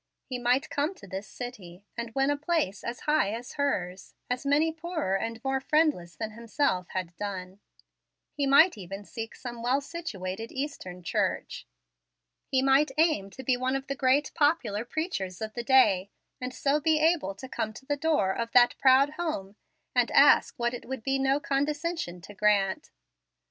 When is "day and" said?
15.63-16.51